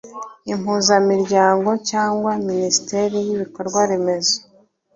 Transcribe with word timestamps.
impuzamiryango 0.53 1.69
cyangwa 1.89 2.31
minisiteri 2.47 3.17
y 3.27 3.31
ibikorwaremezo 3.35 4.35